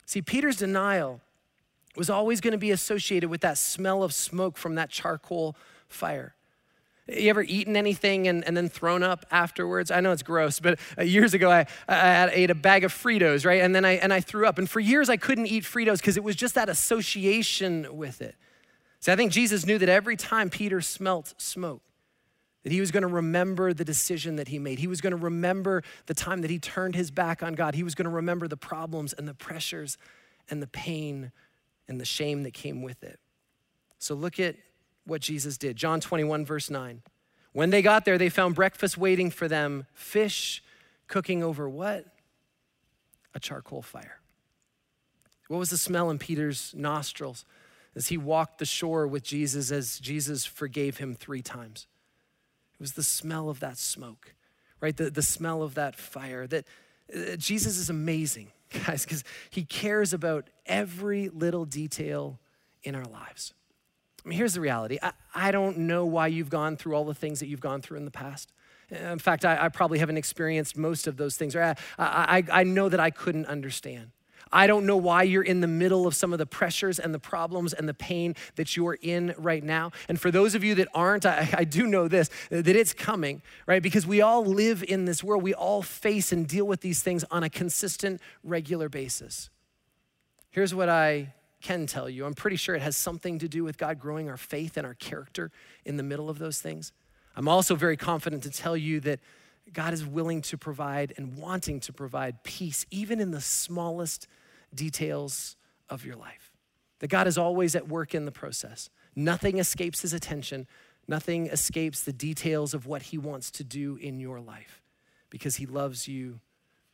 [0.06, 1.22] See, Peter's denial
[1.96, 5.56] was always going to be associated with that smell of smoke from that charcoal
[5.88, 6.36] fire.
[7.08, 9.92] You ever eaten anything and, and then thrown up afterwards?
[9.92, 13.46] I know it's gross, but uh, years ago I, I ate a bag of Fritos,
[13.46, 13.62] right?
[13.62, 14.58] And then I, and I threw up.
[14.58, 18.36] And for years I couldn't eat Fritos because it was just that association with it.
[19.00, 21.84] See, I think Jesus knew that every time Peter smelt smoke,
[22.66, 24.80] that he was going to remember the decision that he made.
[24.80, 27.76] He was going to remember the time that he turned his back on God.
[27.76, 30.00] He was going to remember the problems and the pressures
[30.50, 31.32] and the pain
[31.88, 33.20] and the shame that came with it.
[34.00, 34.56] So look at
[35.06, 35.76] what Jesus did.
[35.76, 37.04] John 21, verse 9.
[37.54, 40.64] When they got there, they found breakfast waiting for them, fish
[41.08, 42.08] cooking over what?
[43.36, 44.22] A charcoal fire.
[45.50, 47.46] What was the smell in Peter's nostrils
[47.96, 51.86] as he walked the shore with Jesus as Jesus forgave him three times?
[52.80, 54.34] It was the smell of that smoke,
[54.82, 54.96] right?
[54.96, 56.48] The, the smell of that fire.
[56.48, 56.66] That
[57.14, 58.52] uh, Jesus is amazing,
[58.86, 62.40] guys, because he cares about every little detail
[62.84, 63.54] in our lives.
[64.26, 67.14] I mean, here's the reality I, I don't know why you've gone through all the
[67.14, 68.52] things that you've gone through in the past.
[68.90, 71.56] In fact, I, I probably haven't experienced most of those things.
[71.56, 74.12] Or I, I, I know that I couldn't understand.
[74.56, 77.20] I don't know why you're in the middle of some of the pressures and the
[77.20, 79.92] problems and the pain that you're in right now.
[80.08, 83.42] And for those of you that aren't, I, I, do know this that it's coming,
[83.68, 83.84] right?
[83.84, 85.44] Because we all live in this world.
[85.44, 89.50] We all face and deal with these things on a consistent, regular basis.
[90.52, 92.26] Here's what I can tell you.
[92.26, 94.94] I'm pretty sure it has something to do with God growing our faith and our
[94.94, 95.52] character
[95.84, 96.94] in the middle of those things.
[97.36, 99.20] I'm also very confident to tell you that
[99.74, 104.30] God is willing to provide and wanting to provide peace, even in the smallest
[104.76, 105.56] details
[105.90, 106.52] of your life.
[107.00, 108.90] That God is always at work in the process.
[109.16, 110.68] Nothing escapes his attention,
[111.08, 114.82] nothing escapes the details of what he wants to do in your life
[115.30, 116.40] because he loves you.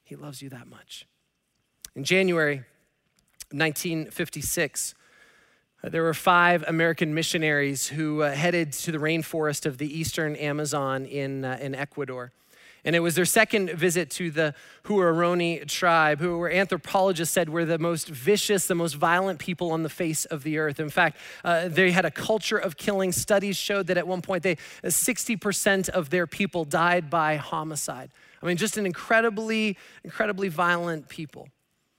[0.04, 1.06] He loves you that much.
[1.96, 2.64] In January
[3.52, 4.96] 1956,
[5.84, 10.36] uh, there were five American missionaries who uh, headed to the rainforest of the eastern
[10.36, 12.32] Amazon in, uh, in Ecuador.
[12.84, 17.78] And it was their second visit to the Huaorani tribe, who anthropologists said were the
[17.78, 20.80] most vicious, the most violent people on the face of the earth.
[20.80, 23.12] In fact, uh, they had a culture of killing.
[23.12, 28.12] Studies showed that at one point, they 60% of their people died by homicide.
[28.42, 31.50] I mean, just an incredibly, incredibly violent people.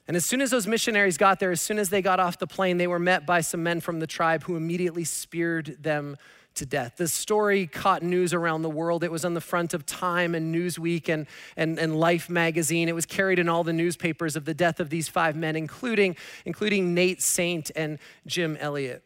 [0.08, 2.46] And as soon as those missionaries got there, as soon as they got off the
[2.46, 6.16] plane, they were met by some men from the tribe who immediately speared them
[6.56, 6.94] to death.
[6.96, 9.04] The story caught news around the world.
[9.04, 12.88] It was on the front of Time and Newsweek and, and, and Life magazine.
[12.88, 16.16] It was carried in all the newspapers of the death of these five men, including,
[16.44, 19.02] including Nate Saint and Jim Elliot.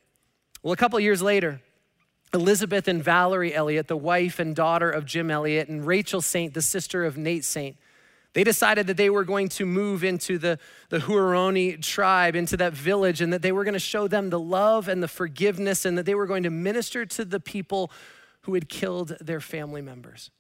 [0.63, 1.61] Well, a couple years later,
[2.35, 6.63] Elisabeth and Valerie Elliot, the wife and daughter of Jim Elliot, and Rachel Saint, the
[6.63, 7.77] sister of Nate Saint,
[8.37, 10.59] they decided that they were going to move into the,
[10.91, 14.39] the Huaorani tribe, into that village, and that they were going to show them the
[14.39, 17.91] love and the forgiveness, and that they were going to minister to the people
[18.43, 20.31] who had killed their family members.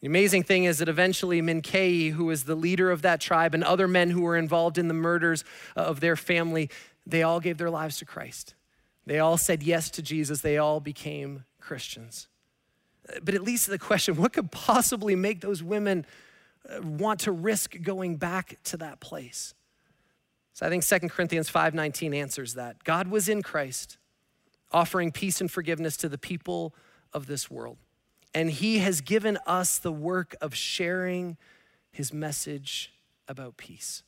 [0.00, 3.62] The amazing thing is that eventually Mincaye, who was the leader of that tribe, and
[3.62, 5.44] other men who were involved in the murders
[5.76, 6.68] uh, of their family,
[7.06, 8.56] they all gave their lives to Christ.
[9.06, 10.40] They all said yes to Jesus.
[10.40, 12.26] They all became Christians.
[13.08, 16.04] Uh, but it leads to the question what could possibly make those women
[16.68, 19.54] Uh, want to risk going back to that place.
[20.52, 22.82] So I think 2 Corinthians 5:19 answers that.
[22.84, 23.96] God was in Christ,
[24.72, 26.74] offering peace and forgiveness to the people
[27.12, 27.78] of this world.
[28.34, 31.36] And he has given us the work of sharing
[31.90, 32.92] his message
[33.26, 34.02] about peace.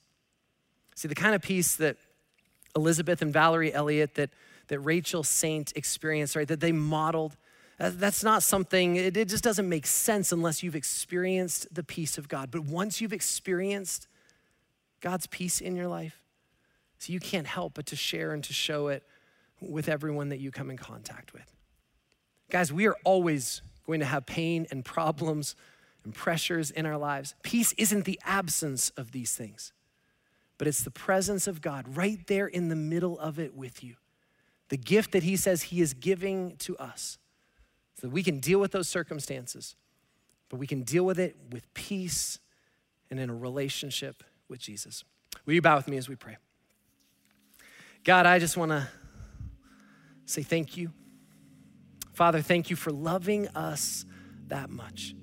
[0.94, 1.96] See, the kind of peace that
[2.77, 4.31] Elisabeth and Valerie Elliot, that,
[4.68, 7.37] that Rachel Saint experienced, right, that they modeled
[7.81, 12.51] that's not something, it just doesn't make sense unless you've experienced the peace of God.
[12.51, 14.07] But once you've experienced
[15.01, 16.23] God's peace in your life,
[16.99, 19.03] so you can't help but to share and to show it
[19.62, 21.55] with everyone that you come in contact with.
[22.51, 25.57] Guys, we are always going to have pain and problems
[26.05, 27.35] and pressures in our lives.
[27.43, 29.73] Peace isn't the absence of these things,
[30.59, 33.95] but it's the presence of God right there in the middle of it with you.
[34.69, 37.16] The gift that He says He is giving to us
[38.01, 39.77] so that we can deal with those circumstances,
[40.49, 42.39] but we can deal with it with peace
[43.11, 45.05] and in a relationship with Jesus.
[45.45, 46.39] Will you bow with me as we pray?
[48.03, 48.89] God, I just want to
[50.24, 50.93] say thank you.
[52.14, 54.07] Father, thank you for loving us
[54.49, 55.14] that much.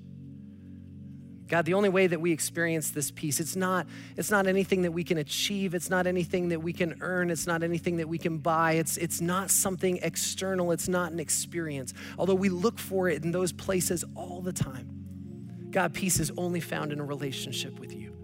[1.48, 3.86] God, the only way that we experience this peace, it's not,
[4.16, 5.74] it's not anything that we can achieve.
[5.74, 7.30] It's not anything that we can earn.
[7.30, 8.72] It's not anything that we can buy.
[8.72, 10.72] It's, it's not something external.
[10.72, 11.94] It's not an experience.
[12.18, 15.68] Although we look for it in those places all the time.
[15.70, 18.14] God, peace is only found in a relationship with you.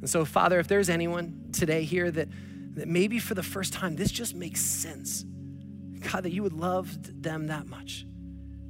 [0.00, 2.28] And so, Father, if there's anyone today here that,
[2.74, 5.24] that maybe for the first time this just makes sense,
[6.12, 8.04] God, that you would love them that much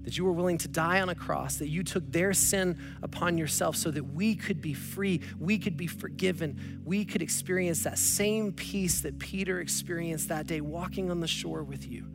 [0.03, 3.37] that you were willing to die on a cross, that you took their sin upon
[3.37, 7.99] yourself so that we could be free, we could be forgiven, we could experience that
[7.99, 12.07] same peace that Peter experienced that day walking on the shore with you.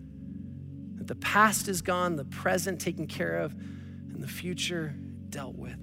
[0.95, 4.95] That the past is gone, the present taken care of, and the future
[5.29, 5.77] dealt with.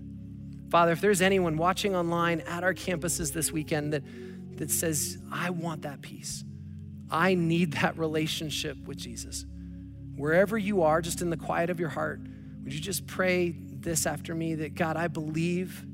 [0.70, 4.02] Father, if there's anyone watching online at our campuses this weekend that,
[4.56, 6.44] that says, I want that peace,
[7.10, 9.44] I need that relationship with Jesus
[10.16, 12.20] wherever you are, just in the quiet of your heart,
[12.62, 15.84] would you just pray this after me that God, I believe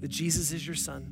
[0.00, 1.10] that Jesus is your son.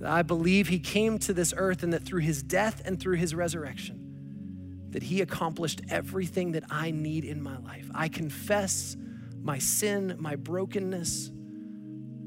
[0.00, 3.16] That I believe he came to this earth and that through his death and through
[3.16, 7.90] his resurrection, that he accomplished everything that I need in my life.
[7.94, 8.96] I confess
[9.42, 11.30] my sin, my brokenness,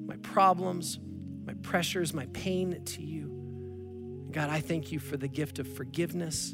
[0.05, 0.99] my problems,
[1.45, 4.27] my pressures, my pain to you.
[4.31, 6.53] God, I thank you for the gift of forgiveness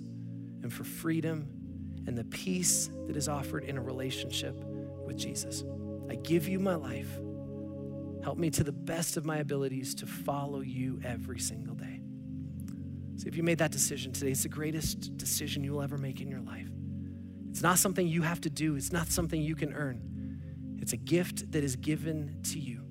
[0.64, 1.57] and for freedom
[2.08, 4.56] and the peace that is offered in a relationship
[5.06, 5.64] with Jesus.
[6.10, 7.10] I give you my life.
[8.24, 12.02] Help me to the best of my abilities to follow you every single day.
[13.18, 16.22] See, if you made that decision today, it's the greatest decision you will ever make
[16.22, 16.70] in your life.
[17.50, 20.80] It's not something you have to do, it's not something you can earn.
[20.82, 22.88] It's a gift that is given to you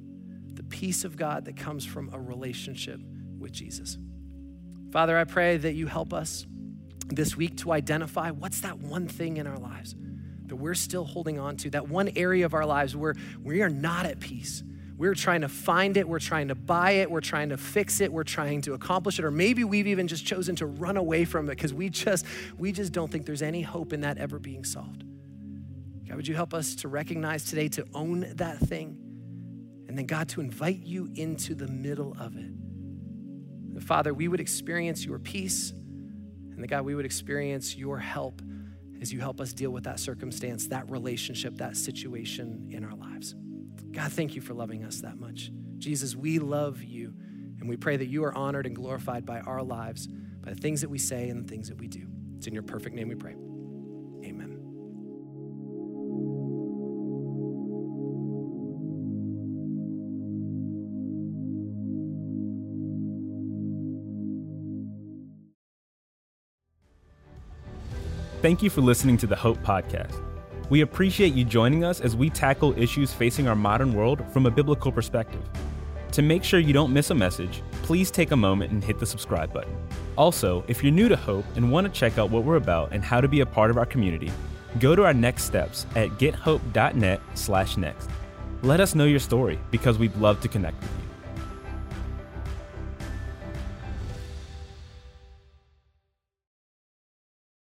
[0.54, 2.98] the peace of God that comes from a relationship
[3.38, 3.98] with Jesus.
[4.90, 6.46] Father, I pray that you help us
[7.08, 9.94] this week to identify what's that one thing in our lives
[10.46, 13.68] that we're still holding on to, that one area of our lives where we are
[13.68, 14.62] not at peace.
[14.96, 18.10] We're trying to find it, we're trying to buy it, we're trying to fix it,
[18.10, 21.46] we're trying to accomplish it, or maybe we've even just chosen to run away from
[21.46, 22.24] it because we just
[22.58, 25.04] we just don't think there's any hope in that ever being solved.
[26.08, 28.96] God, would you help us to recognize today to own that thing?
[29.88, 33.82] And then God to invite you into the middle of it.
[33.82, 35.72] Father, we would experience your peace
[36.56, 38.42] and that God, we would experience your help
[39.00, 43.34] as you help us deal with that circumstance, that relationship, that situation in our lives.
[43.92, 45.50] God, thank you for loving us that much.
[45.78, 47.14] Jesus, we love you,
[47.60, 50.06] and we pray that you are honored and glorified by our lives,
[50.40, 52.06] by the things that we say and the things that we do.
[52.36, 53.36] It's in your perfect name we pray.
[68.42, 70.22] Thank you for listening to the Hope Podcast.
[70.68, 74.50] We appreciate you joining us as we tackle issues facing our modern world from a
[74.50, 75.40] biblical perspective.
[76.12, 79.06] To make sure you don't miss a message, please take a moment and hit the
[79.06, 79.74] subscribe button.
[80.18, 83.02] Also, if you're new to Hope and want to check out what we're about and
[83.02, 84.30] how to be a part of our community,
[84.80, 88.10] go to our next steps at gethope.net/next.
[88.62, 91.05] Let us know your story because we'd love to connect with you.